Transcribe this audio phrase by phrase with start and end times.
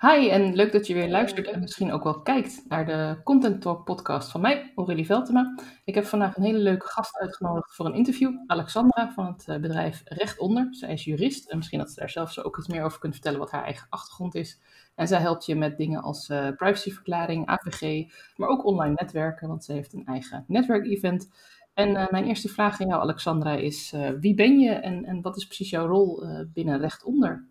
[0.00, 3.60] Hi en leuk dat je weer luistert en misschien ook wel kijkt naar de Content
[3.60, 5.58] Talk podcast van mij, Aurélie Veltema.
[5.84, 9.56] Ik heb vandaag een hele leuke gast uitgenodigd voor een interview, Alexandra van het eh,
[9.56, 10.68] bedrijf Rechtonder.
[10.70, 13.12] Zij is jurist en misschien dat ze daar zelf zo ook iets meer over kunt
[13.12, 14.60] vertellen wat haar eigen achtergrond is.
[14.94, 19.64] En zij helpt je met dingen als uh, privacyverklaring, AVG, maar ook online netwerken, want
[19.64, 21.30] ze heeft een eigen netwerkevent.
[21.74, 25.36] En uh, mijn eerste vraag aan jou, Alexandra, is wie ben je en, en wat
[25.36, 27.46] is precies jouw rol binnen Rechtonder?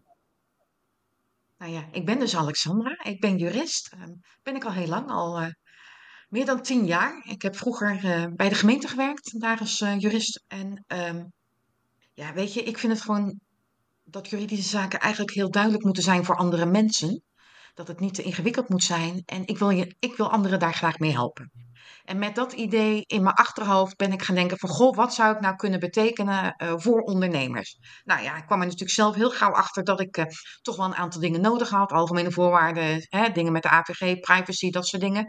[1.58, 3.04] Nou ja, ik ben dus Alexandra.
[3.04, 3.94] Ik ben jurist.
[3.98, 4.04] Uh,
[4.43, 5.47] ben ik al heel lang, al uh,
[6.28, 7.25] meer dan tien jaar.
[7.25, 10.43] Ik heb vroeger uh, bij de gemeente gewerkt, daar als eh, jurist.
[10.47, 11.32] En um,
[12.14, 13.39] ja, weet je, ik vind het gewoon
[14.04, 17.21] dat juridische zaken eigenlijk heel duidelijk moeten zijn voor andere mensen.
[17.78, 19.22] Dat het niet te ingewikkeld moet zijn.
[19.26, 21.52] En ik wil, je, ik wil anderen daar graag mee helpen.
[22.04, 24.70] En met dat idee in mijn achterhoofd ben ik gaan denken van...
[24.70, 27.78] goh, wat zou ik nou kunnen betekenen uh, voor ondernemers?
[28.04, 30.26] Nou ja, ik kwam er natuurlijk zelf heel gauw achter dat ik uh,
[30.62, 31.92] toch wel een aantal dingen nodig had.
[31.92, 35.23] Algemene voorwaarden, hè, dingen met de AVG, privacy, dat soort dingen.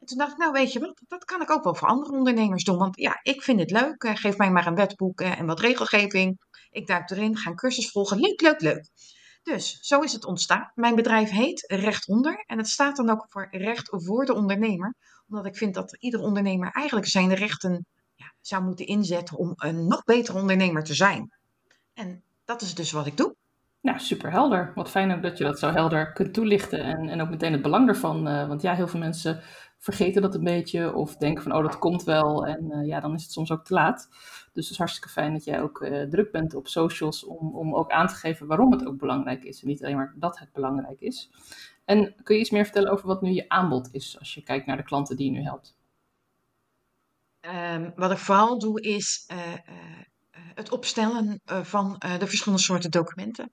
[0.00, 2.16] En toen dacht ik, nou weet je wat, dat kan ik ook wel voor andere
[2.16, 2.78] ondernemers doen.
[2.78, 4.02] Want ja, ik vind het leuk.
[4.02, 6.38] Uh, geef mij maar een wetboek en wat regelgeving.
[6.70, 8.18] Ik duik erin, ga een cursus volgen.
[8.18, 8.88] Leuk, leuk, leuk.
[9.44, 10.72] Dus zo is het ontstaan.
[10.74, 14.94] Mijn bedrijf heet Rechtonder en het staat dan ook voor Recht voor de Ondernemer
[15.28, 19.86] omdat ik vind dat ieder ondernemer eigenlijk zijn rechten ja, zou moeten inzetten om een
[19.86, 21.32] nog betere ondernemer te zijn.
[21.94, 23.34] En dat is dus wat ik doe.
[23.84, 24.72] Nou, super helder.
[24.74, 27.62] Wat fijn ook dat je dat zo helder kunt toelichten en, en ook meteen het
[27.62, 28.28] belang ervan.
[28.28, 29.40] Uh, want ja, heel veel mensen
[29.78, 32.46] vergeten dat een beetje of denken van, oh, dat komt wel.
[32.46, 34.08] En uh, ja, dan is het soms ook te laat.
[34.52, 37.74] Dus het is hartstikke fijn dat jij ook uh, druk bent op socials om, om
[37.74, 39.62] ook aan te geven waarom het ook belangrijk is.
[39.62, 41.30] En niet alleen maar dat het belangrijk is.
[41.84, 44.66] En kun je iets meer vertellen over wat nu je aanbod is als je kijkt
[44.66, 45.76] naar de klanten die je nu helpt?
[47.74, 49.26] Um, wat ik vooral doe is
[50.54, 53.52] het opstellen van de verschillende soorten documenten.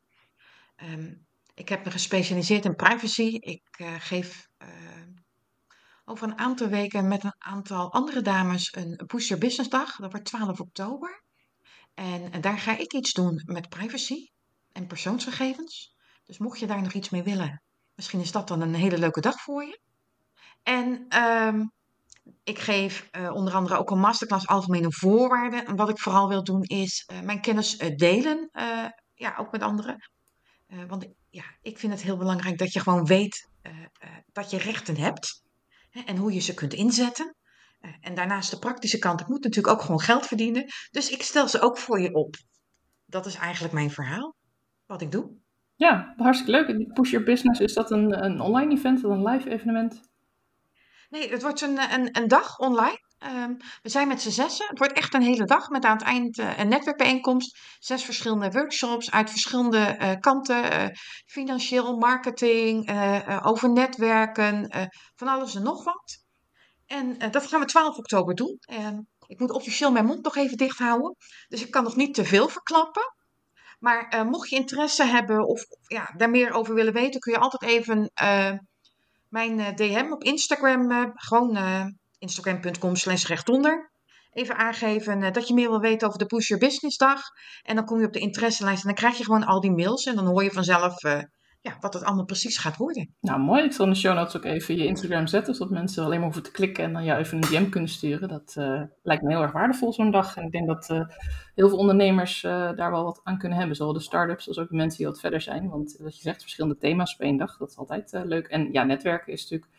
[0.84, 3.38] Um, ik heb me gespecialiseerd in privacy.
[3.40, 3.64] Ik
[3.98, 4.48] geef
[6.06, 9.96] over een aantal weken met een aantal andere dames een Boost Your Business Dag.
[9.96, 11.24] Dat wordt 12 oktober.
[11.94, 14.30] En daar ga ik iets doen met privacy
[14.72, 15.96] en persoonsgegevens.
[16.24, 17.62] Dus mocht je daar nog iets mee willen,
[17.96, 19.80] Misschien is dat dan een hele leuke dag voor je.
[20.64, 21.72] En um,
[22.44, 25.66] ik geef onder andere ook een masterclass algemene voorwaarden.
[25.66, 28.50] En wat ik vooral wil doen is mijn kennis delen,
[29.14, 30.12] ja, ook met anderen.
[30.88, 33.50] Want ja, ik vind het heel belangrijk dat je gewoon weet
[34.32, 35.44] dat je rechten hebt
[35.90, 37.36] hè, en hoe je ze kunt inzetten.
[38.02, 40.66] en daarnaast de praktische kant, ik moet natuurlijk ook gewoon geld verdienen.
[40.92, 42.36] Dus ik stel ze ook voor je op.
[43.06, 44.36] Dat is eigenlijk mijn verhaal,
[44.86, 45.40] wat ik doe.
[45.76, 46.94] Ja, hartstikke leuk.
[46.94, 50.02] Push Your Business, is dat een, een online event, een live evenement?
[51.10, 53.00] Nee, het wordt een, een, een dag online.
[53.24, 54.68] Um, we zijn met z'n zessen.
[54.68, 57.58] Het wordt echt een hele dag met aan het eind uh, een netwerkbijeenkomst.
[57.80, 60.74] Zes verschillende workshops uit verschillende uh, kanten.
[60.74, 60.86] Uh,
[61.26, 62.90] financieel, marketing,
[63.44, 66.24] over netwerken, van alles en nog wat.
[66.86, 68.60] En dat gaan we 12 oktober doen.
[69.28, 71.16] ik moet officieel mijn mond nog even dicht houden.
[71.48, 73.14] Dus ik kan nog niet te veel verklappen.
[73.80, 77.72] Maar mocht je interesse hebben of ja, daar meer over willen weten, kun je altijd
[77.72, 78.12] even
[79.30, 81.58] mijn DM op Instagram, gewoon
[82.22, 83.92] instagram.com slash rechtonder,
[84.32, 87.22] even aangeven dat je meer wil weten over de Push Your Business Dag.
[87.62, 90.06] En dan kom je op de interesselijst en dan krijg je gewoon al die mails
[90.06, 91.04] en dan hoor je vanzelf
[91.62, 93.16] ja, wat het allemaal precies gaat worden.
[93.20, 93.64] Nou, mooi.
[93.64, 96.26] Ik zal in de show notes ook even je Instagram zetten, zodat mensen alleen maar
[96.26, 98.28] hoeven te klikken en dan jou even een DM kunnen sturen.
[98.28, 100.38] Dat uh, lijkt me heel erg waardevol zo'n dag.
[100.38, 100.88] En ik denk dat
[101.56, 104.76] heel veel ondernemers daar wel wat aan kunnen hebben, zowel de start-ups als ook de
[104.76, 105.70] mensen die wat verder zijn.
[105.70, 108.48] Want wat je zegt, verschillende thema's op één dag, dat is altijd leuk.
[108.48, 109.72] En ja, netwerken is natuurlijk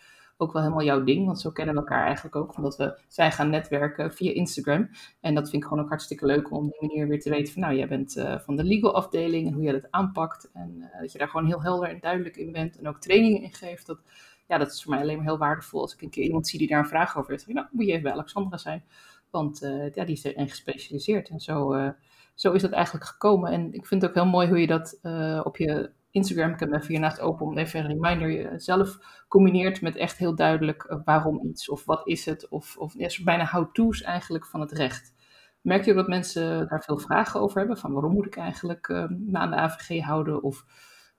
[0.43, 1.27] ook wel helemaal jouw ding.
[1.27, 2.57] Want zo kennen we elkaar eigenlijk ook.
[2.57, 4.91] Omdat we zijn gaan netwerken via Instagram.
[5.21, 7.53] En dat vind ik gewoon ook hartstikke leuk om op die manier weer te weten
[7.53, 10.51] van nou, jij bent uh, van de legal afdeling en hoe jij dat aanpakt.
[10.53, 12.79] En uh, dat je daar gewoon heel helder en duidelijk in bent.
[12.79, 13.87] En ook trainingen in geeft.
[13.87, 13.99] Dat,
[14.47, 15.81] ja, dat is voor mij alleen maar heel waardevol.
[15.81, 17.47] Als ik een keer iemand zie die daar een vraag over heeft.
[17.47, 18.85] Nou, moet je even bij Alexandra zijn.
[19.31, 21.29] Want uh, ja, die is erin gespecialiseerd.
[21.29, 21.93] En zo,
[22.35, 23.53] zo is dat eigenlijk gekomen.
[23.53, 24.99] En ik vind het ook heel mooi hoe je dat
[25.45, 30.19] op je Instagram, heb even hiernaast open om even een reminder zelf combineert met echt
[30.19, 32.95] heel duidelijk uh, waarom iets of wat is het of, of
[33.25, 35.13] bijna how-to's eigenlijk van het recht.
[35.61, 38.89] Merk je ook dat mensen daar veel vragen over hebben van waarom moet ik eigenlijk
[38.89, 40.65] uh, me aan de AVG houden of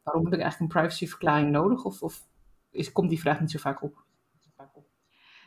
[0.03, 2.21] waarom heb ik eigenlijk een privacyverklaring nodig of, of
[2.71, 4.03] is, komt die vraag niet zo vaak op?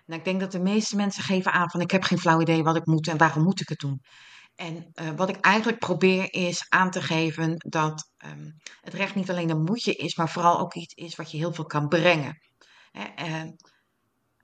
[0.06, 2.62] Nou, ik denk dat de meeste mensen geven aan van ik heb geen flauw idee
[2.62, 4.00] wat ik moet en waarom moet ik het doen.
[4.56, 9.31] En uh, wat ik eigenlijk probeer is aan te geven dat um, het recht niet
[9.31, 12.38] alleen een moedje is, maar vooral ook iets is wat je heel veel kan brengen.
[12.91, 13.05] Hè,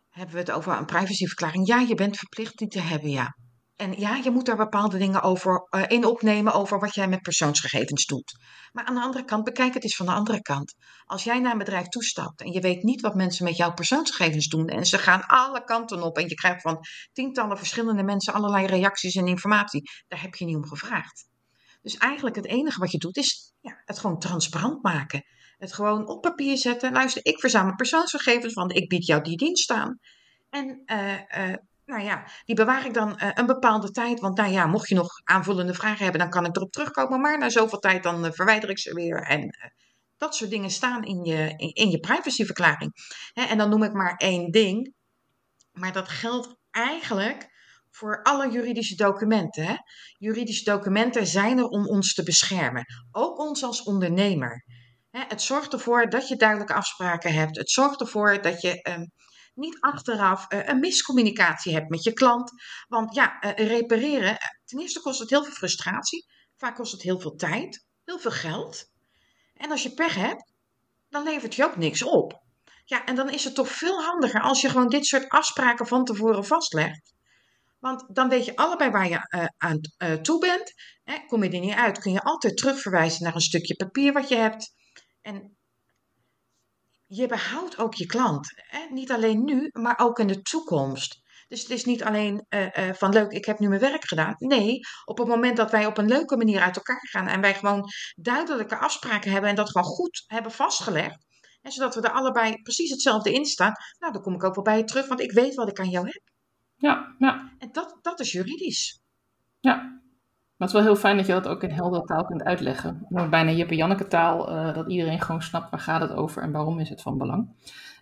[0.08, 1.66] hebben we het over een privacyverklaring?
[1.66, 3.36] Ja, je bent verplicht die te hebben, ja.
[3.76, 7.22] En ja, je moet daar bepaalde dingen over uh, in opnemen over wat jij met
[7.22, 8.38] persoonsgegevens doet.
[8.72, 10.74] Maar aan de andere kant, bekijk het eens van de andere kant.
[11.04, 14.48] Als jij naar een bedrijf toestapt en je weet niet wat mensen met jouw persoonsgegevens
[14.48, 16.78] doen en ze gaan alle kanten op en je krijgt van
[17.12, 21.30] tientallen verschillende mensen allerlei reacties en informatie, daar heb je niet om gevraagd.
[21.82, 25.24] Dus eigenlijk het enige wat je doet is ja, het gewoon transparant maken.
[25.58, 26.92] Het gewoon op papier zetten.
[26.92, 29.98] Luister, ik verzamel persoonsgegevens, want ik bied jou die dienst aan.
[30.50, 34.20] En uh, uh, nou ja, die bewaar ik dan uh, een bepaalde tijd.
[34.20, 37.20] Want nou ja, mocht je nog aanvullende vragen hebben, dan kan ik erop terugkomen.
[37.20, 39.22] Maar na zoveel tijd dan uh, verwijder ik ze weer.
[39.22, 39.50] En uh,
[40.16, 42.92] dat soort dingen staan in je, in, je privacyverklaring.
[43.32, 44.94] En dan noem ik maar één ding.
[45.72, 47.50] Maar dat geldt eigenlijk
[47.90, 49.64] voor alle juridische documenten.
[49.64, 49.74] Hè?
[50.18, 52.84] Juridische documenten zijn er om ons te beschermen.
[53.10, 54.64] Ook ons als ondernemer.
[55.10, 57.56] Het zorgt ervoor dat je duidelijke afspraken hebt.
[57.56, 59.04] Het zorgt ervoor dat je ehm,
[59.54, 62.50] niet achteraf uh, een miscommunicatie hebt met je klant.
[62.88, 66.26] Want ja, uh, repareren, ten eerste kost het heel veel frustratie.
[66.56, 68.84] Vaak kost het heel veel tijd, heel veel geld.
[69.54, 70.52] En als je pech hebt,
[71.08, 72.42] dan levert je ook niks op.
[72.84, 76.04] Ja, en dan is het toch veel handiger als je gewoon dit soort afspraken van
[76.04, 77.14] tevoren vastlegt.
[77.78, 79.80] Want dan weet je allebei waar je aan
[80.22, 80.72] toe bent.
[81.26, 84.36] Kom je er niet uit, kun je altijd terugverwijzen naar een stukje papier wat je
[84.36, 84.74] hebt.
[85.20, 85.56] En
[87.14, 88.48] je behoudt ook je klant.
[88.54, 88.78] Hè?
[88.90, 91.20] Niet alleen nu, maar ook in de toekomst.
[91.48, 94.34] Dus het is niet alleen uh, uh, van leuk, ik heb nu mijn werk gedaan.
[94.38, 97.54] Nee, op het moment dat wij op een leuke manier uit elkaar gaan en wij
[97.54, 101.26] gewoon duidelijke afspraken hebben en dat gewoon goed hebben vastgelegd,
[101.60, 104.64] hè, zodat we er allebei precies hetzelfde in staan, nou dan kom ik ook wel
[104.64, 106.22] bij je terug, want ik weet wat ik aan jou heb.
[106.76, 107.52] Ja, ja.
[107.58, 109.00] En dat, dat is juridisch.
[109.60, 110.01] Ja,
[110.62, 113.06] maar het is wel heel fijn dat je dat ook in heldere taal kunt uitleggen.
[113.08, 116.88] Bijna Jippe-Janneke taal, uh, dat iedereen gewoon snapt waar gaat het over en waarom is
[116.88, 117.48] het van belang.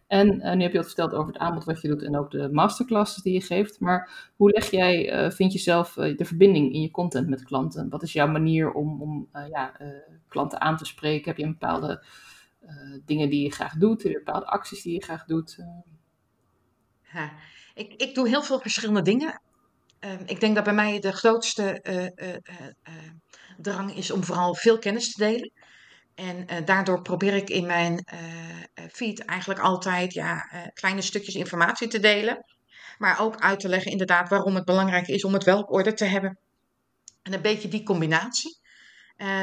[0.06, 2.30] En uh, nu heb je wat verteld over het aanbod wat je doet en ook
[2.30, 3.80] de masterclasses die je geeft.
[3.80, 7.88] Maar hoe leg jij, uh, vind je zelf, de verbinding in je content met klanten?
[7.88, 9.72] Wat is jouw manier om, om ja,
[10.28, 11.28] klanten aan te spreken?
[11.28, 12.04] Heb je een bepaalde
[13.04, 14.02] dingen die je graag doet?
[14.02, 15.64] Heb je bepaalde acties die je graag doet?
[17.74, 19.40] Ik, ik doe heel veel verschillende dingen.
[20.00, 22.37] Uh, ik denk dat bij mij de grootste uh, uh,
[23.56, 25.52] drang is om vooral veel kennis te delen.
[26.14, 28.05] En daardoor probeer ik in mijn
[28.93, 32.44] feed eigenlijk altijd ja, kleine stukjes informatie te delen.
[32.99, 35.94] Maar ook uit te leggen inderdaad waarom het belangrijk is om het wel op orde
[35.94, 36.38] te hebben.
[37.23, 38.58] En een beetje die combinatie.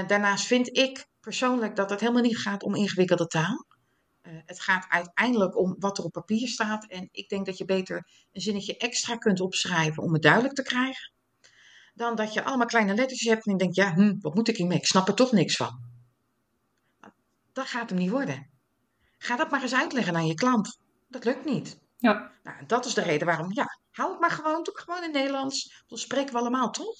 [0.08, 3.67] daarnaast vind ik persoonlijk dat het helemaal niet gaat om ingewikkelde taal.
[4.28, 6.86] Uh, het gaat uiteindelijk om wat er op papier staat.
[6.88, 10.64] En ik denk dat je beter een zinnetje extra kunt opschrijven om het duidelijk te
[10.64, 11.12] krijgen.
[11.94, 14.58] Dan dat je allemaal kleine lettertjes hebt en je denkt, ja, hm, wat moet ik
[14.58, 14.78] hiermee?
[14.78, 15.80] Ik snap er toch niks van.
[17.54, 18.50] Dat gaat hem niet worden.
[19.18, 20.80] Ga dat maar eens uitleggen aan je klant.
[21.08, 21.80] Dat lukt niet.
[21.98, 22.32] Ja.
[22.44, 25.12] Nou, dat is de reden waarom, ja, hou het maar gewoon, doe het gewoon in
[25.12, 25.84] Nederlands.
[25.88, 26.96] Dan spreken we allemaal, toch?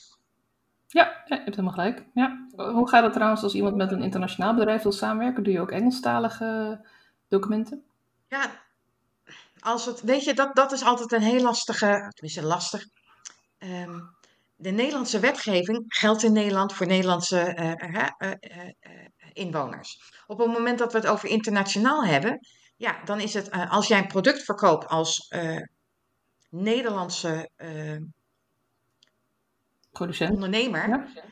[0.88, 2.06] Ja, ja, je hebt helemaal gelijk.
[2.14, 2.48] Ja.
[2.56, 5.44] Hoe gaat het trouwens als iemand met een internationaal bedrijf wil samenwerken?
[5.44, 6.82] Doe je ook Engelstalige
[7.28, 7.84] documenten?
[8.28, 8.66] Ja,
[9.60, 12.86] als het, weet je, dat, dat is altijd een heel lastige, tenminste lastig.
[13.60, 14.16] Um,
[14.56, 20.14] de Nederlandse wetgeving geldt in Nederland voor Nederlandse uh, uh, uh, inwoners.
[20.28, 22.40] Op het moment dat we het over internationaal hebben,
[22.76, 25.34] ja, dan is het als jij een product verkoopt als
[26.50, 27.50] Nederlandse
[29.92, 31.24] producent, ondernemer, ja,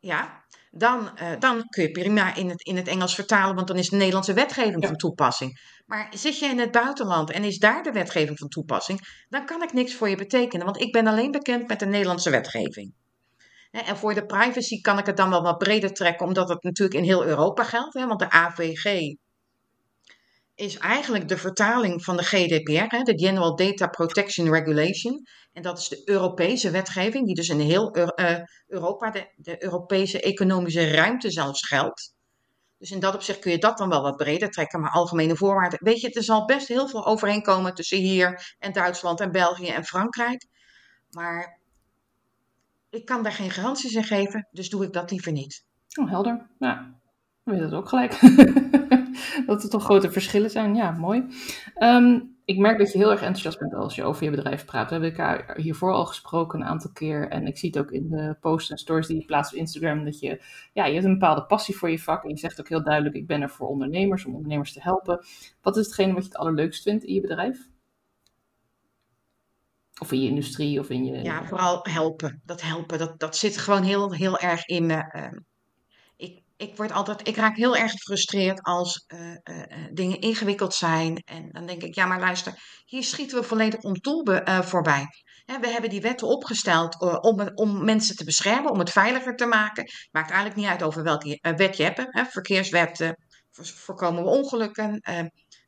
[0.00, 3.76] ja dan, uh, dan kun je prima in het, in het Engels vertalen, want dan
[3.76, 4.88] is de Nederlandse wetgeving Ja.
[4.88, 5.60] van toepassing.
[5.86, 9.62] Maar zit je in het buitenland en is daar de wetgeving van toepassing, dan kan
[9.62, 12.94] ik niks voor je betekenen, want ik ben alleen bekend met de Nederlandse wetgeving.
[13.70, 16.98] En voor de privacy kan ik het dan wel wat breder trekken, omdat het natuurlijk
[16.98, 17.94] in heel Europa geldt.
[17.94, 19.14] Hè, want de AVG
[20.62, 25.26] is eigenlijk de vertaling van de GDPR, de General Data Protection Regulation.
[25.52, 30.20] En dat is de Europese wetgeving, die dus in heel eh, Europa, de, de Europese
[30.20, 32.14] economische ruimte zelfs geldt.
[32.78, 35.78] Dus in dat opzicht kun je dat dan wel wat breder trekken, maar algemene voorwaarden.
[35.82, 39.84] Weet je, er zal best heel veel overeenkomen tussen hier en Duitsland en België en
[39.84, 40.46] Frankrijk.
[41.10, 41.58] Maar
[42.90, 45.64] ik kan daar geen garanties in geven, dus doe ik dat liever niet.
[46.00, 46.46] Oh, helder.
[46.58, 46.74] Ja,
[47.44, 48.20] dan weet dat ook gelijk.
[49.54, 50.74] dat er toch grote verschillen zijn.
[50.74, 51.26] Ja, mooi.
[51.74, 54.84] Ehm, ik merk dat je heel erg enthousiast bent als je over je bedrijf praat.
[54.84, 57.28] We hebben elkaar hiervoor al gesproken een aantal keer.
[57.28, 60.04] En ik zie het ook in de posts en stories die je plaatst op Instagram.
[60.04, 60.42] Dat je,
[60.72, 62.22] ja, je hebt een bepaalde passie voor je vak.
[62.22, 65.24] En je zegt ook heel duidelijk, ik ben er voor ondernemers, om ondernemers te helpen.
[65.60, 67.70] Wat is hetgene wat je het allerleukst vindt in je bedrijf?
[70.00, 71.22] Of in je industrie, of in je...
[71.22, 72.42] Ja, vooral helpen.
[72.44, 75.40] Dat helpen, dat, dat zit gewoon heel, heel erg in me.
[76.62, 81.16] Ik, word altijd, ik raak heel erg gefrustreerd als eh, eh, eh, dingen ingewikkeld zijn.
[81.16, 82.52] En dan denk ik, ja, maar luister,
[82.84, 83.80] hier schieten we volledig
[84.22, 85.06] be- eh, voorbij.
[85.60, 89.84] We hebben die wetten opgesteld om, om mensen te beschermen, om het veiliger te maken.
[90.10, 92.06] Maakt eigenlijk niet uit over welke wet je hebt.
[92.10, 92.24] Hè.
[92.24, 93.14] Verkeerswet
[93.84, 95.00] voorkomen we ongelukken.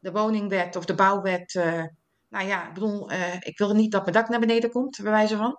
[0.01, 1.55] de woningwet of de bouwwet.
[2.29, 5.37] nou ja, ik bedoel, ik wil niet dat mijn dak naar beneden komt, bij wijze
[5.37, 5.59] van.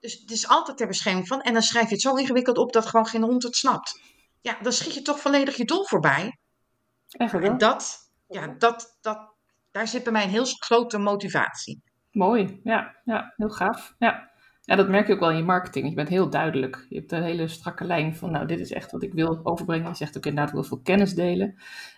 [0.00, 1.40] Dus het is altijd ter bescherming van.
[1.40, 4.00] En dan schrijf je het zo ingewikkeld op dat gewoon geen hond het snapt.
[4.42, 6.38] Ja, dan schiet je toch volledig je doel voorbij.
[7.08, 9.34] Echt En dat, ja, dat, dat,
[9.70, 11.82] daar zit bij mij een heel grote motivatie.
[12.10, 13.94] Mooi, ja, ja heel gaaf.
[13.98, 14.30] Ja.
[14.60, 15.88] ja, dat merk je ook wel in je marketing.
[15.88, 16.86] Je bent heel duidelijk.
[16.88, 19.88] Je hebt een hele strakke lijn van, nou, dit is echt wat ik wil overbrengen.
[19.88, 21.54] Je zegt ook inderdaad, ik wil veel kennis delen.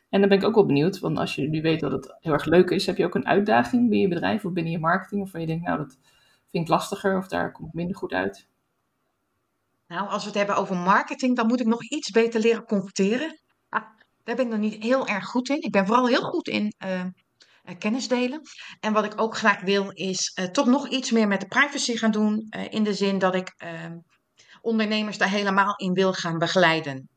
[0.08, 2.32] En dan ben ik ook wel benieuwd, want als je nu weet dat het heel
[2.32, 5.20] erg leuk is, heb je ook een uitdaging binnen je bedrijf of binnen je marketing,
[5.20, 5.98] waarvan je denkt, nou, dat
[6.50, 8.48] vind ik lastiger of daar kom ik minder goed uit?
[9.94, 13.40] Nou, als we het hebben over marketing, dan moet ik nog iets beter leren converteren.
[13.68, 13.82] Ah,
[14.24, 15.62] daar ben ik nog niet heel erg goed in.
[15.62, 17.04] Ik ben vooral heel goed in uh,
[17.78, 18.40] kennis delen.
[18.80, 21.96] En wat ik ook graag wil, is uh, toch nog iets meer met de privacy
[21.96, 22.48] gaan doen.
[22.70, 23.96] In de zin dat ik ehm,
[24.60, 27.08] ondernemers daar helemaal in wil gaan begeleiden.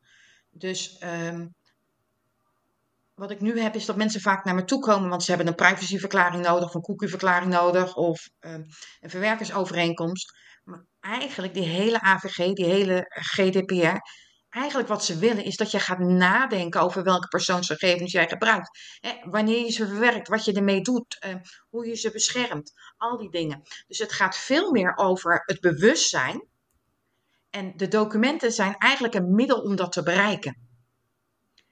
[0.49, 1.47] Dus ehm,
[3.13, 5.47] wat ik nu heb, is dat mensen vaak naar me toe komen, want ze hebben
[5.47, 8.61] een privacyverklaring nodig, of een cookieverklaring nodig, of ehm,
[8.99, 10.31] een verwerkersovereenkomst.
[10.67, 13.97] Maar eigenlijk die hele AVG, die hele GDPR,
[14.49, 18.79] eigenlijk wat ze willen is dat je gaat nadenken over welke persoonsgegevens jij gebruikt.
[18.99, 21.35] Hè, wanneer je ze verwerkt, wat je ermee doet, uh,
[21.69, 23.61] hoe je ze beschermt, al die dingen.
[23.87, 26.47] Dus het gaat veel meer over het bewustzijn.
[27.49, 30.67] En de documenten zijn eigenlijk een middel om dat te bereiken.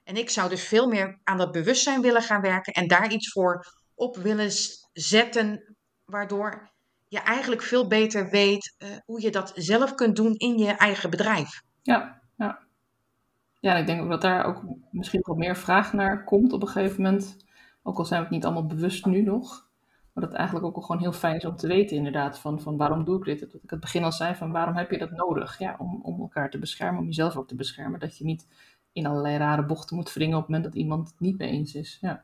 [0.04, 3.32] En ik zou dus veel meer aan dat bewustzijn willen gaan werken en daar iets
[3.32, 4.52] voor op willen
[4.94, 5.76] zetten,
[6.06, 6.75] waardoor
[7.08, 11.10] je eigenlijk veel beter weet uh, hoe je dat zelf kunt doen in je eigen
[11.10, 11.64] bedrijf.
[11.82, 12.60] Ja, ja.
[13.60, 16.68] Ja, ik denk ook dat daar ook misschien wel meer vraag naar komt op een
[16.68, 17.38] gegeven moment.
[17.84, 19.66] Ook al zijn we het niet allemaal bewust nu nog.
[20.14, 22.78] Maar dat het eigenlijk ook gewoon heel fijn is om te weten inderdaad van, van
[22.78, 23.40] waarom doe ik dit?
[23.40, 25.60] Dat ik het begin al zei van waarom heb je dat nodig?
[25.60, 28.00] Ja, om, om elkaar te beschermen, om jezelf ook te beschermen.
[28.00, 28.48] Dat je niet
[28.94, 31.76] in allerlei rare bochten moet wringen op het moment dat iemand het niet mee eens
[31.76, 31.98] is.
[32.02, 32.24] Ja.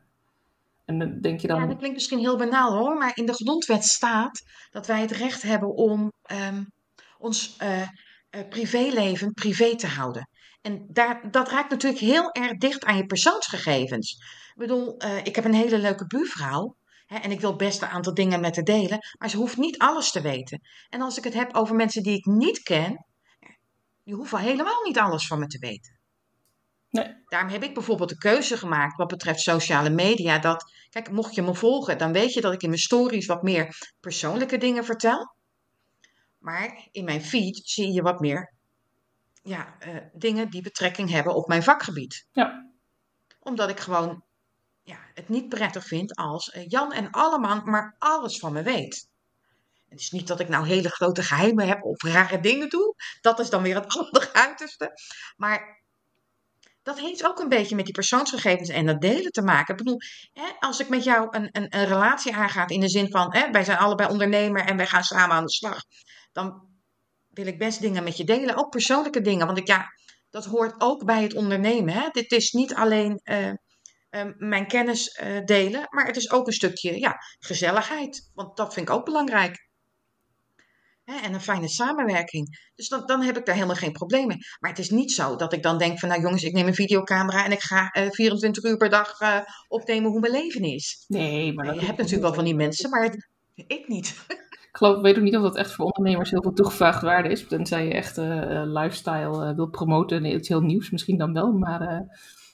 [0.84, 1.60] En denk je dan...
[1.60, 5.10] Ja, dat klinkt misschien heel banaal hoor, maar in de grondwet staat dat wij het
[5.10, 6.66] recht hebben om um,
[7.18, 7.88] ons uh, uh,
[8.48, 10.28] privéleven privé te houden.
[10.60, 14.12] En daar, dat raakt natuurlijk heel erg dicht aan je persoonsgegevens.
[14.48, 16.76] Ik bedoel, uh, ik heb een hele leuke buurvrouw.
[17.06, 18.98] Hè, en ik wil best een aantal dingen met haar delen.
[19.18, 20.60] Maar ze hoeft niet alles te weten.
[20.88, 23.06] En als ik het heb over mensen die ik niet ken.
[24.04, 25.91] Die hoeven helemaal niet alles van me te weten.
[26.92, 27.14] Nee.
[27.26, 30.38] Daarom heb ik bijvoorbeeld de keuze gemaakt wat betreft sociale media.
[30.38, 33.42] Dat, kijk, mocht je me volgen, dan weet je dat ik in mijn stories wat
[33.42, 35.34] meer persoonlijke dingen vertel.
[36.38, 38.52] Maar in mijn feed zie je wat meer
[39.42, 42.26] ja, uh, dingen die betrekking hebben op mijn vakgebied.
[42.32, 42.70] Ja.
[43.38, 44.24] Omdat ik gewoon
[44.82, 49.08] ja, het niet prettig vind als uh, Jan en Alleman maar alles van me weet.
[49.88, 52.94] Het is niet dat ik nou hele grote geheimen heb of rare dingen doe.
[53.20, 55.00] Dat is dan weer het andere uiterste.
[55.36, 55.81] Maar
[56.82, 59.74] dat heeft ook een beetje met die persoonsgegevens en dat delen te maken.
[59.74, 60.00] Ik bedoel,
[60.32, 63.50] hè, als ik met jou een, een, een relatie aangaat in de zin van, hè,
[63.50, 65.82] wij zijn allebei ondernemer en wij gaan samen aan de slag,
[66.32, 66.70] dan
[67.28, 69.46] wil ik best dingen met je delen, ook persoonlijke dingen.
[69.46, 69.86] Want ik, ja,
[70.30, 71.94] dat hoort ook bij het ondernemen.
[71.94, 72.08] Hè?
[72.12, 73.54] Dit is niet alleen uh, uh,
[74.36, 78.30] mijn kennis uh, delen, maar het is ook een stukje ja, gezelligheid.
[78.34, 79.70] Want dat vind ik ook belangrijk.
[81.12, 81.26] Hè?
[81.26, 82.70] En een fijne samenwerking.
[82.74, 84.38] Dus dan, dan heb ik daar helemaal geen probleem mee.
[84.60, 86.74] Maar het is niet zo dat ik dan denk van, nou jongens, ik neem een
[86.74, 89.14] videocamera en ik ga 24 uur per dag
[89.68, 91.04] opnemen hoe mijn leven is.
[91.08, 94.14] Nee, maar dat je hebt natuurlijk wel van die mensen, maar het, ik niet.
[94.72, 97.46] Ik geloof, weet ook niet of dat echt voor ondernemers heel veel toegevoegde waarde is.
[97.46, 100.22] Tenzij je echt uh, lifestyle wilt promoten.
[100.22, 101.52] Nee, iets heel nieuws misschien dan wel.
[101.52, 102.06] Maar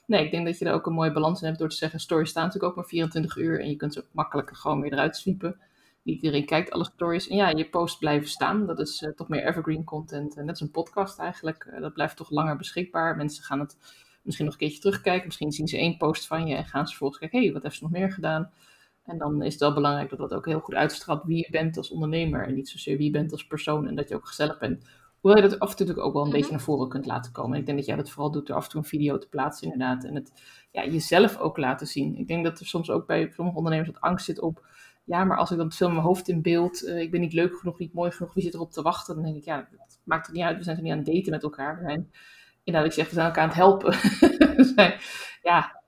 [0.06, 2.00] nee, ik denk dat je er ook een mooie balans in hebt door te zeggen...
[2.00, 3.60] stories staan natuurlijk ook maar 24 uur.
[3.60, 5.56] En je kunt ze ook makkelijker gewoon weer eruit sweepen.
[6.02, 7.28] Niet iedereen kijkt alle stories.
[7.28, 8.66] En ja, je post blijven staan.
[8.66, 10.36] Dat is toch meer evergreen content.
[10.36, 11.76] net als een podcast eigenlijk.
[11.80, 13.16] dat blijft toch langer beschikbaar.
[13.16, 13.76] Mensen gaan het
[14.22, 15.26] misschien nog een keertje terugkijken.
[15.26, 17.38] Misschien zien ze één post van je en gaan ze vervolgens kijken...
[17.38, 18.50] hé, hey, wat heeft ze nog meer gedaan?
[19.04, 21.76] En dan is het wel belangrijk dat dat ook heel goed uitstraalt wie je bent
[21.76, 22.46] als ondernemer.
[22.46, 23.88] En niet zozeer wie je bent als persoon.
[23.88, 24.84] En dat je ook gezellig bent.
[25.20, 27.32] Hoewel je dat af en toe natuurlijk ook wel een beetje naar voren kunt laten
[27.32, 27.52] komen.
[27.52, 29.28] En ik denk dat jij dat vooral doet door af en toe een video te
[29.28, 30.04] plaatsen inderdaad.
[30.04, 30.32] En het
[30.70, 32.16] ja, jezelf ook laten zien.
[32.16, 34.66] Ik denk dat er soms ook bij sommige ondernemers wat angst zit op...
[35.08, 36.82] Ja, maar als ik dan te veel mijn hoofd in beeld...
[36.82, 39.14] Uh, ik ben niet leuk genoeg, niet mooi genoeg, wie zit erop te wachten?
[39.14, 40.56] Dan denk ik, ja, dat maakt het niet uit.
[40.56, 41.76] We zijn er niet aan het daten met elkaar.
[41.76, 42.10] We zijn,
[42.64, 43.94] inderdaad, ik zeg, we zijn elkaar aan het helpen.
[44.74, 45.00] zijn,
[45.42, 45.78] ja,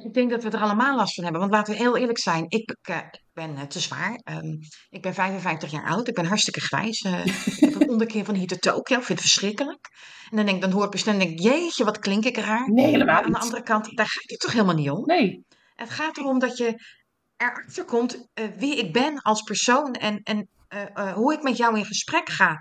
[0.00, 1.40] ik denk dat we er allemaal last van hebben.
[1.40, 2.44] Want laten we heel eerlijk zijn.
[2.48, 4.20] Ik, uh, ik ben uh, te zwaar.
[4.30, 4.58] Um,
[4.90, 6.08] ik ben 55 jaar oud.
[6.08, 7.04] Ik ben hartstikke grijs.
[7.04, 8.98] Uh, ik heb een onderkeer van hier tot Tokio.
[8.98, 9.88] Ik vind het verschrikkelijk.
[10.30, 12.70] En dan denk ik, dan hoor ik bestemd, denk jeetje, wat klink ik raar.
[12.70, 15.04] Nee, helemaal Aan de andere kant, daar gaat het toch helemaal niet om?
[15.04, 15.44] Nee.
[15.74, 16.80] Het gaat erom dat je
[17.42, 19.92] erachter komt wie ik ben als persoon.
[19.92, 20.48] En, en
[21.14, 22.56] hoe ik met jou in gesprek ga.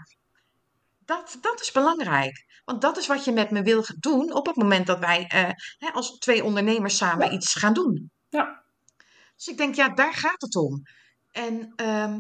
[1.06, 2.46] Dat, dat is belangrijk.
[2.66, 5.26] Want dat is wat je met me wil doen op het moment dat wij
[5.78, 8.12] hè, als twee ondernemers samen iets gaan doen.
[8.30, 8.64] Ja.
[9.36, 10.82] Dus ik denk, ja, daar gaat het om.
[11.32, 12.20] En ehm,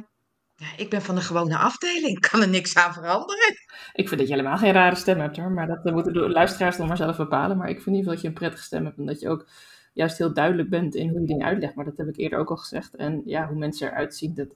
[0.55, 3.55] ja, ik ben van de gewone afdeling, ik kan er niks aan veranderen.
[3.93, 6.77] Ik vind dat je helemaal geen rare stem hebt hoor, maar dat moeten de luisteraars
[6.77, 7.57] dan maar zelf bepalen.
[7.57, 9.29] Maar ik vind in ieder geval dat je een prettige stem hebt en dat je
[9.29, 9.47] ook
[9.93, 11.75] juist heel duidelijk bent in hoe je dingen uitlegt.
[11.75, 12.95] Maar dat heb ik eerder ook al gezegd.
[12.95, 14.55] En ja, hoe mensen eruit zien, dat,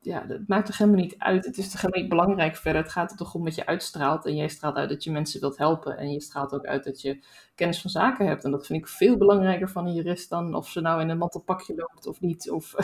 [0.00, 1.44] ja, dat maakt toch helemaal niet uit.
[1.44, 2.82] Het is toch helemaal niet belangrijk verder.
[2.82, 4.26] Het gaat er toch om wat je uitstraalt.
[4.26, 5.98] En jij straalt uit dat je mensen wilt helpen.
[5.98, 7.18] En je straalt ook uit dat je
[7.54, 8.44] kennis van zaken hebt.
[8.44, 11.18] En dat vind ik veel belangrijker van een jurist dan of ze nou in een
[11.18, 12.50] mantelpakje loopt of niet.
[12.50, 12.74] Of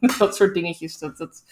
[0.18, 0.98] dat soort dingetjes.
[0.98, 1.44] Dat, dat,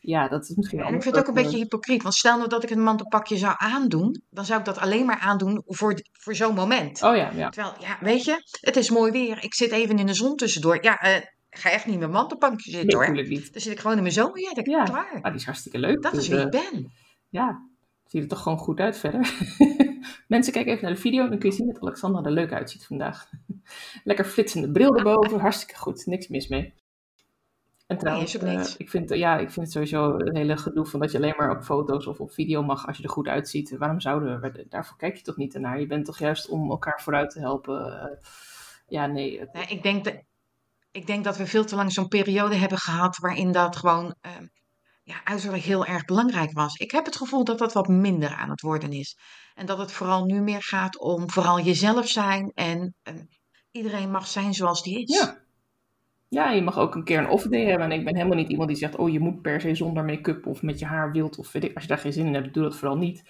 [0.00, 2.02] ja, dat is misschien ja, Ik vind het ook een beetje hypocriet.
[2.02, 4.22] Want stel nou dat ik een mantelpakje zou aandoen.
[4.30, 7.02] Dan zou ik dat alleen maar aandoen voor, voor zo'n moment.
[7.02, 7.48] Oh ja, ja.
[7.48, 9.44] Terwijl, ja, weet je, het is mooi weer.
[9.44, 10.78] Ik zit even in de zon tussendoor.
[10.82, 13.26] Ja, uh, ga echt niet in mijn mantelpankje zitten nee, hoor.
[13.28, 13.52] Niet.
[13.52, 14.66] Dan zit ik gewoon in mijn zomerjurk.
[14.66, 15.18] Ja, klaar.
[15.20, 16.02] Ah, die is hartstikke leuk.
[16.02, 16.92] Dat is wie ik ben.
[17.28, 17.68] Ja,
[18.04, 19.34] ziet er toch gewoon goed uit verder.
[20.28, 21.28] Mensen, kijk even naar de video.
[21.28, 23.28] Dan kun je zien dat Alexandra er leuk uitziet vandaag.
[24.04, 25.40] Lekker flitsende bril erboven.
[25.40, 26.06] Hartstikke goed.
[26.06, 26.74] Niks mis mee.
[27.88, 31.10] En trouwens, uh, ik, vind, ja, ik vind het sowieso een hele gedoe van dat
[31.10, 33.76] je alleen maar op foto's of op video mag als je er goed uitziet.
[33.78, 34.66] Waarom zouden we?
[34.68, 35.80] Daarvoor kijk je toch niet naar?
[35.80, 37.86] Je bent toch juist om elkaar vooruit te helpen?
[37.86, 38.28] Uh,
[38.86, 39.40] ja, nee.
[39.40, 39.52] Het...
[39.52, 40.14] nee ik denk dat
[40.90, 44.32] ik denk dat we veel te lang zo'n periode hebben gehad waarin dat gewoon uh,
[45.02, 46.74] ja, uiterlijk heel erg belangrijk was.
[46.76, 49.18] Ik heb het gevoel dat dat wat minder aan het worden is.
[49.54, 53.14] En dat het vooral nu meer gaat om vooral jezelf zijn en uh,
[53.70, 55.18] iedereen mag zijn zoals die is.
[55.18, 55.46] Ja.
[56.30, 57.90] Ja, je mag ook een keer een off day hebben.
[57.90, 60.46] En ik ben helemaal niet iemand die zegt: Oh, je moet per se zonder make-up
[60.46, 61.38] of met je haar wild.
[61.38, 61.74] Of weet ik.
[61.74, 63.22] Als je daar geen zin in hebt, doe dat vooral niet.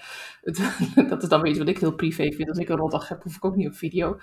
[1.09, 2.49] dat is dan weer iets wat ik heel privé vind.
[2.49, 4.19] Als ik een rotdag heb, hoef ik ook niet op video.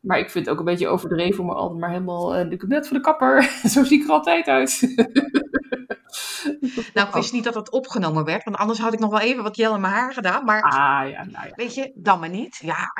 [0.00, 2.38] Maar ik vind het ook een beetje overdreven om er altijd maar helemaal.
[2.38, 3.42] Uh, net voor de kapper.
[3.74, 4.80] Zo zie ik er altijd uit.
[6.94, 8.44] nou, ik wist niet dat dat opgenomen werd.
[8.44, 10.44] Want anders had ik nog wel even wat gel in mijn haar gedaan.
[10.44, 10.62] Maar.
[10.62, 11.52] Ah, ja, nou ja.
[11.54, 12.58] Weet je, dan maar niet.
[12.62, 12.92] Ja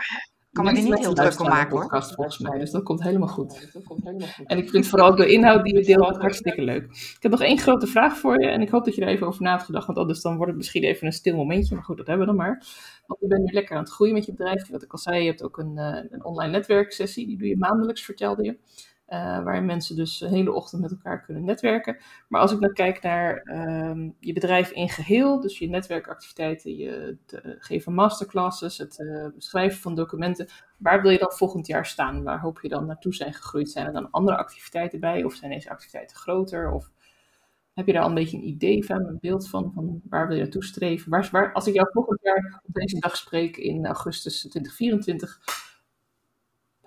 [0.64, 2.02] kan me er niet heel druk om maken hoor.
[2.14, 3.72] volgens mij, dus dat komt helemaal goed.
[3.72, 4.46] Dat komt helemaal goed.
[4.46, 6.84] En ik vind vooral de inhoud die we delen hartstikke leuk.
[6.84, 9.26] Ik heb nog één grote vraag voor je en ik hoop dat je er even
[9.26, 11.84] over na hebt gedacht, want anders dan wordt het misschien even een stil momentje, maar
[11.84, 12.64] goed, dat hebben we dan maar.
[13.06, 14.68] Want je bent nu lekker aan het groeien met je bedrijf.
[14.70, 17.56] Wat ik al zei, je hebt ook een, eh, een online netwerksessie, die doe je
[17.56, 18.58] maandelijks, vertelde je.
[19.08, 21.96] Uh, waarin mensen dus de hele ochtend met elkaar kunnen netwerken.
[22.28, 27.16] Maar als ik dan kijk naar uh, je bedrijf in geheel, dus je netwerkactiviteiten, je
[27.58, 32.22] geven masterclasses, het uh, schrijven van documenten, waar wil je dan volgend jaar staan?
[32.22, 33.70] Waar hoop je dan naartoe zijn gegroeid?
[33.70, 36.70] Zijn er dan andere activiteiten bij of zijn deze activiteiten groter?
[36.70, 36.90] Of
[37.78, 40.36] heb je daar al een beetje een idee van, een beeld van, van waar wil
[40.36, 41.10] je naartoe streven?
[41.10, 45.40] Waar, als ik jou volgend jaar op deze dag spreek in augustus 2024,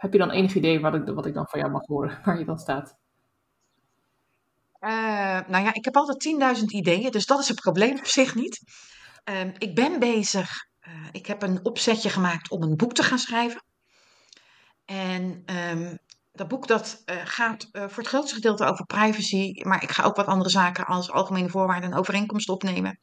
[0.01, 2.39] heb je dan enig idee wat ik, wat ik dan van jou mag horen, waar
[2.39, 2.97] je dan staat?
[4.79, 8.35] Uh, nou ja, ik heb altijd 10.000 ideeën, dus dat is het probleem op zich
[8.35, 8.61] niet.
[9.29, 13.19] Uh, ik ben bezig, uh, ik heb een opzetje gemaakt om een boek te gaan
[13.19, 13.63] schrijven.
[14.85, 15.97] En um,
[16.31, 20.25] dat boek dat gaat voor het grootste gedeelte over privacy, maar ik ga ook wat
[20.25, 22.99] andere zaken als algemene voorwaarden en overeenkomsten opnemen.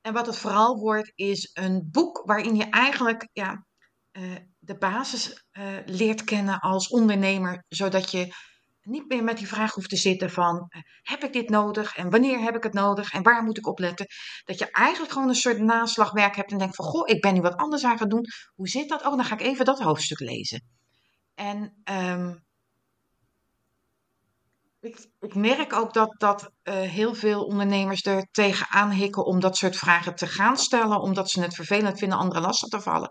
[0.00, 3.64] En wat het vooral wordt, is een boek waarin je eigenlijk ja,
[4.66, 8.34] de basis uh, leert kennen als ondernemer, zodat je
[8.82, 12.10] niet meer met die vraag hoeft te zitten van uh, heb ik dit nodig en
[12.10, 14.06] wanneer heb ik het nodig en waar moet ik op letten.
[14.44, 17.40] Dat je eigenlijk gewoon een soort naslagwerk hebt en denkt van goh, ik ben nu
[17.40, 18.24] wat anders aan gaan doen.
[18.54, 19.04] Hoe zit dat?
[19.04, 20.62] Oh, dan ga ik even dat hoofdstuk lezen.
[21.34, 22.44] En um,
[24.80, 29.56] ik, ik, merk ook dat, dat uh, heel veel ondernemers er tegenaan hikken om dat
[29.56, 33.10] soort vragen te gaan stellen, omdat ze het vervelend vinden anderen lastig te vallen.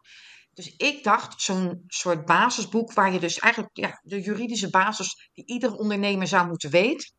[0.56, 5.46] Dus ik dacht, zo'n soort basisboek waar je dus eigenlijk ja, de juridische basis die
[5.46, 7.12] iedere ondernemer zou moeten weten,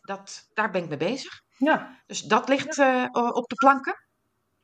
[0.00, 1.42] dat, daar ben ik mee bezig.
[1.56, 2.00] Ja.
[2.06, 4.04] Dus dat ligt uh, op de planken.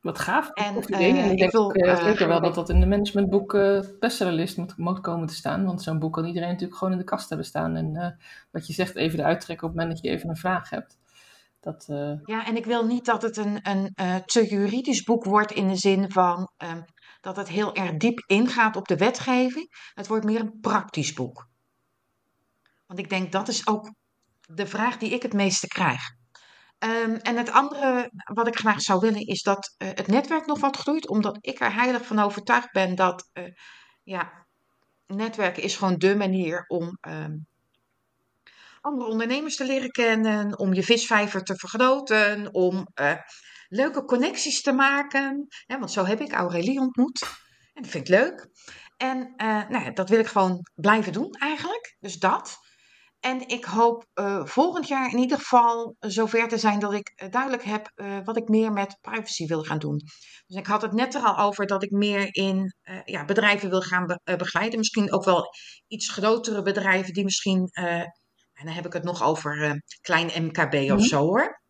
[0.01, 0.49] Wat gaaf.
[0.49, 3.51] En, uh, en ik denk wil, uh, zeker wel dat dat in de managementboek
[3.99, 5.65] bestsellerlist moet, moet komen te staan.
[5.65, 7.75] Want zo'n boek kan iedereen natuurlijk gewoon in de kast hebben staan.
[7.75, 8.17] En
[8.51, 10.97] wat je zegt, even de uittrekken op het moment dat je even een vraag hebt.
[11.59, 11.85] Dat,
[12.25, 13.93] Ja, en ik wil niet dat het een, een
[14.25, 16.81] te juridisch boek wordt in de zin van ehm,
[17.23, 19.91] dat het heel erg diep ingaat op de wetgeving.
[19.93, 21.47] Het wordt meer een praktisch boek.
[22.85, 23.93] Want ik denk dat is ook
[24.47, 26.01] de vraag die ik het meeste krijg.
[26.79, 30.59] Um, en het andere wat ik graag zou willen is dat uh, het netwerk nog
[30.59, 33.43] wat groeit, omdat ik er heilig van overtuigd ben dat uh,
[34.03, 34.45] ja,
[35.07, 37.47] netwerken is gewoon de manier om um,
[38.81, 43.15] andere ondernemers te leren kennen, om je visvijver te vergroten, om uh,
[43.73, 45.47] leuke connecties te maken.
[45.65, 47.21] Hè, want zo heb ik Aurélie ontmoet.
[47.73, 48.49] En dat vind ik leuk.
[48.97, 51.95] En uh, nou ja, dat wil ik gewoon blijven doen eigenlijk.
[51.99, 52.57] Dus dat.
[53.19, 57.63] en ik hoop uh, volgend jaar in ieder geval zover te zijn dat ik duidelijk
[57.63, 57.91] heb
[58.25, 60.01] wat ik meer met privacy wil gaan doen.
[60.45, 63.81] Dus ik had het net er al over dat ik meer in ja, bedrijven wil
[63.81, 64.79] gaan be begeleiden.
[64.79, 65.53] Misschien ook wel
[65.87, 70.87] iets grotere bedrijven die misschien, en dan heb ik het nog over klein MKB mm
[70.87, 70.97] -hmm.
[70.97, 71.62] of zo hoor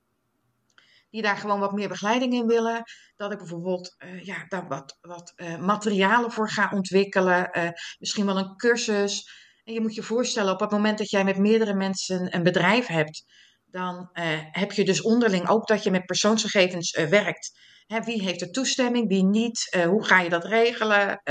[1.13, 2.83] die daar gewoon wat meer begeleiding in willen.
[3.15, 7.49] Dat ik bijvoorbeeld uh, ja, daar wat, wat uh, materialen voor ga ontwikkelen.
[7.57, 9.29] Uh, misschien wel een cursus.
[9.63, 12.87] En je moet je voorstellen, op het moment dat jij met meerdere mensen een bedrijf
[12.87, 13.23] hebt,
[13.65, 14.09] dan
[14.51, 17.59] heb je dus onderling ook dat je met persoonsgegevens werkt.
[17.85, 19.77] Hè, wie heeft de toestemming, wie niet?
[19.87, 21.21] hoe ga je dat regelen?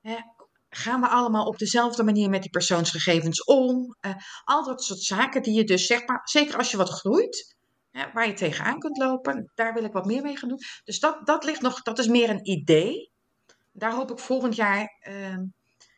[0.00, 0.16] Hè,
[0.68, 3.96] gaan we allemaal op dezelfde manier met die persoonsgegevens om?
[4.44, 7.58] al dat soort zaken die je dus zeg maar, zeker als je wat groeit,
[7.90, 9.50] waar je tegenaan kunt lopen.
[9.54, 10.60] Daar wil ik wat meer mee gaan doen.
[10.84, 13.10] Dus dat, dat ligt nog, dat is meer een idee.
[13.72, 15.36] Daar hoop ik volgend jaar uh,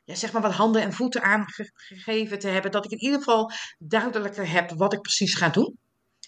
[0.04, 2.70] ja, zeg maar wat handen en voeten aan gegeven te hebben.
[2.70, 5.78] Dat ik in ieder geval duidelijker heb wat ik precies ga doen.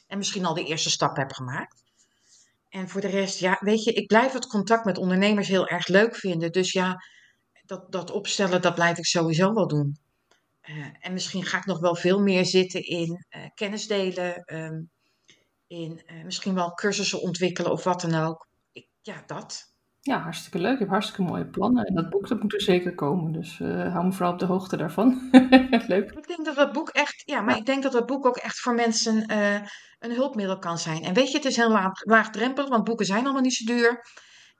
[0.06, 1.82] En misschien al de eerste stap heb gemaakt.
[2.68, 5.86] En voor de rest, ja, weet je, ik blijf het contact met ondernemers heel erg
[5.86, 6.52] leuk vinden.
[6.52, 6.96] Dus ja,
[7.66, 9.98] dat, dat opstellen, dat blijf ik sowieso wel doen.
[10.68, 14.44] Uh, en misschien ga ik nog wel veel meer zitten in uh, kennis delen.
[14.44, 14.82] Ehm,
[15.66, 18.48] in uh, misschien wel cursussen ontwikkelen of wat dan ook.
[18.72, 19.72] Ik, ja, dat.
[20.00, 20.72] Ja, hartstikke leuk.
[20.72, 21.84] Je hebt hartstikke mooie plannen.
[21.84, 23.32] En dat boek dat moet er zeker komen.
[23.32, 25.28] Dus uh, hou me vooral op de hoogte daarvan.
[25.86, 26.10] leuk.
[26.10, 27.60] Ik denk dat dat boek echt, ja, maar ja.
[27.60, 29.54] ik denk dat dat boek ook echt voor mensen uh,
[29.98, 31.02] een hulpmiddel kan zijn.
[31.02, 34.02] En weet je, het is heel laag, laagdrempelig, want boeken zijn allemaal niet zo duur.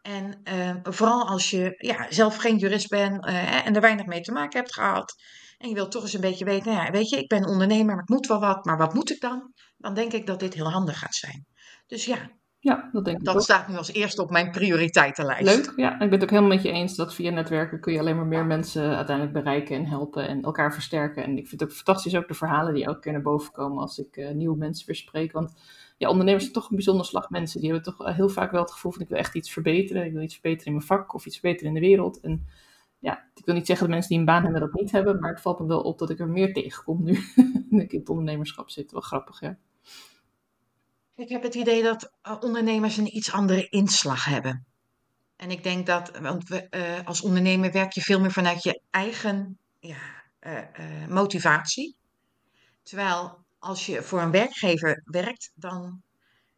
[0.04, 0.40] En
[0.82, 3.26] vooral als je ja, zelf geen jurist bent
[3.64, 5.14] en er weinig mee te maken hebt gehad.
[5.58, 7.94] En je wilt toch eens een beetje weten, nou ja, weet je, ik ben ondernemer,
[7.94, 9.52] maar ik moet wel wat, maar wat moet ik dan?
[9.76, 11.46] Dan denk ik dat dit heel handig gaat zijn.
[11.86, 12.30] Dus ja,
[12.64, 13.40] ja, dat denk ik Dat ook.
[13.40, 15.42] staat nu als eerste op mijn prioriteitenlijst.
[15.42, 15.92] Leuk, ja.
[15.92, 18.26] Ik ben het ook helemaal met je eens dat via netwerken kun je alleen maar
[18.26, 21.24] meer mensen uiteindelijk bereiken en helpen en elkaar versterken.
[21.24, 23.78] En ik vind het ook fantastisch ook de verhalen die elke keer naar boven komen
[23.82, 25.32] als ik uh, nieuwe mensen weer spreek.
[25.32, 25.54] Want
[25.96, 27.60] ja, ondernemers zijn toch een bijzonder slag mensen.
[27.60, 30.04] Die hebben toch heel vaak wel het gevoel van ik wil echt iets verbeteren.
[30.04, 32.20] Ik wil iets verbeteren in mijn vak of iets verbeteren in de wereld.
[32.20, 32.46] En
[32.98, 35.30] ja, ik wil niet zeggen dat mensen die een baan hebben dat niet hebben, maar
[35.30, 37.12] het valt me wel op dat ik er meer tegenkom nu,
[37.84, 38.92] ik in het ondernemerschap zit.
[38.92, 39.58] Wel grappig, ja.
[41.16, 44.66] Ik heb het idee dat uh, ondernemers een iets andere inslag hebben.
[45.36, 48.80] En ik denk dat, want we, uh, als ondernemer werk je veel meer vanuit je
[48.90, 49.96] eigen ja,
[51.08, 51.96] motivatie.
[52.82, 56.02] Terwijl als je voor een werkgever werkt, dan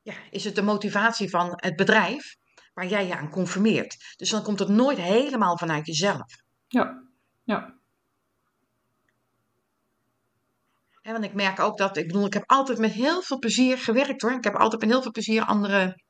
[0.03, 2.37] ja, is het de motivatie van het bedrijf
[2.75, 4.15] waar jij je aan conformeert.
[4.17, 6.37] Dus dan komt het nooit helemaal vanuit jezelf.
[6.69, 7.03] Ja,
[7.45, 7.75] ja.
[11.03, 14.23] Want ik merk ook dat, ik bedoel, ik heb altijd met heel veel plezier gewerkt
[14.23, 14.33] hoor.
[14.33, 16.03] Ik heb altijd met heel veel plezier andere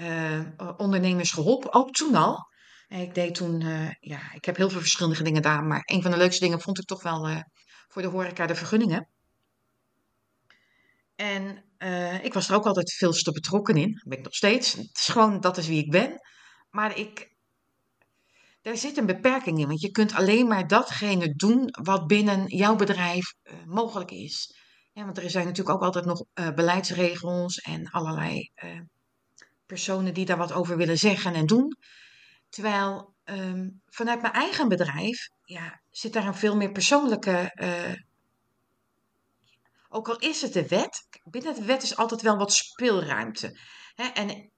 [0.00, 0.40] uh,
[0.76, 2.48] ondernemers geholpen, ook toen al.
[2.88, 6.02] En ik deed toen, uh, ja, ik heb heel veel verschillende dingen gedaan, maar een
[6.02, 7.40] van de leukste dingen vond ik toch wel uh,
[7.88, 9.08] voor de horeca de vergunningen.
[11.16, 11.64] En
[12.22, 14.72] ik was er ook altijd veel te betrokken in, dat ben ik nog steeds.
[14.72, 16.20] Het is gewoon, dat is wie ik ben.
[16.70, 17.36] Maar ik,
[18.62, 22.76] daar zit een beperking in, want je kunt alleen maar datgene doen wat binnen jouw
[22.76, 24.54] bedrijf uh, mogelijk is.
[24.92, 28.50] Ja, want er zijn natuurlijk ook altijd nog uh, beleidsregels en allerlei
[29.66, 31.76] personen die daar wat over willen zeggen en doen.
[32.48, 37.52] Terwijl um, vanuit mijn eigen bedrijf ja, zit daar een veel meer persoonlijke.
[39.88, 43.58] Ook al is het de wet, binnen de wet is altijd wel wat speelruimte.
[43.94, 44.04] Hè?
[44.04, 44.50] En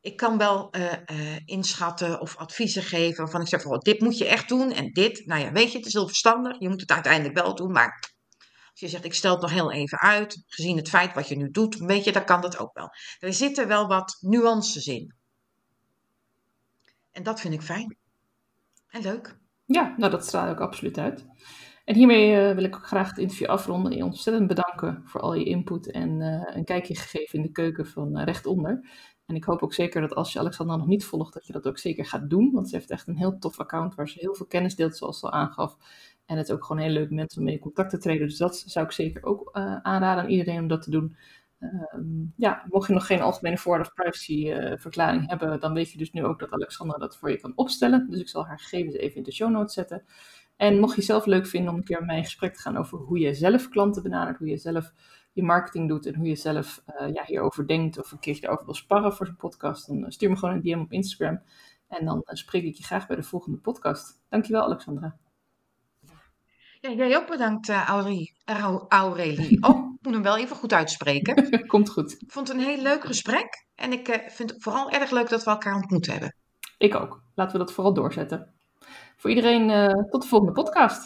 [0.00, 3.16] ik kan wel uh, uh, inschatten of adviezen geven.
[3.16, 5.26] Waarvan ik zeg van dit moet je echt doen en dit.
[5.26, 6.58] Nou ja, weet je, het is heel verstandig.
[6.58, 7.72] Je moet het uiteindelijk wel doen.
[7.72, 8.14] Maar
[8.70, 10.44] als je zegt, ik stel het nog heel even uit.
[10.46, 12.88] Gezien het feit wat je nu doet, weet je, dan kan dat ook wel.
[13.18, 15.14] Er zitten wel wat nuances in.
[17.10, 17.96] En dat vind ik fijn.
[18.88, 19.38] En leuk.
[19.64, 21.26] Ja, nou dat straalt ook absoluut uit.
[21.86, 23.96] En hiermee uh, wil ik ook graag het interview afronden.
[23.96, 26.20] Je ontzettend bedanken voor al je input en
[26.56, 28.88] een kijkje gegeven in de keuken van rechtonder.
[29.26, 31.66] En ik hoop ook zeker dat als je Alexandra nog niet volgt, dat je dat
[31.66, 32.50] ook zeker gaat doen.
[32.52, 35.18] Want ze heeft echt een heel tof account waar ze heel veel kennis deelt, zoals
[35.18, 35.76] ze al aangaf.
[36.26, 38.26] En het is ook gewoon heel leuk mensen om mee in contact te treden.
[38.26, 39.50] Dus dat zou ik zeker ook
[39.82, 41.16] aanraden aan iedereen om dat te doen.
[41.60, 42.00] Uh,
[42.36, 46.12] ja, mocht je nog geen algemene voorwaarden of privacyverklaring uh, hebben, dan weet je dus
[46.12, 48.10] nu ook dat Alexandra dat voor je kan opstellen.
[48.10, 50.04] Dus ik zal haar gegevens even in de show notes zetten.
[50.56, 52.76] En mocht je zelf leuk vinden om een keer met mij in gesprek te gaan
[52.76, 54.92] over hoe je zelf klanten benadert, hoe je zelf
[55.32, 58.64] je marketing doet en hoe je zelf uh, ja, hierover denkt of een keertje erover
[58.64, 61.42] wil sparren voor zo'n podcast, dan stuur me gewoon een DM op Instagram.
[61.88, 64.20] En dan uh, spreek ik je graag bij de volgende podcast.
[64.28, 65.16] Dankjewel, Alexandra.
[66.80, 68.34] Ja, jij ook bedankt, uh, Aurelie.
[68.88, 69.62] Aurelie.
[69.62, 71.50] Oh, ik moet hem wel even goed uitspreken.
[71.66, 72.12] Komt goed.
[72.12, 73.66] Ik vond het een heel leuk gesprek.
[73.74, 76.34] En ik vind het vooral erg leuk dat we elkaar ontmoet hebben.
[76.78, 77.22] Ik ook.
[77.34, 78.55] Laten we dat vooral doorzetten.
[79.16, 79.68] Voor iedereen,
[80.10, 81.04] tot de volgende podcast.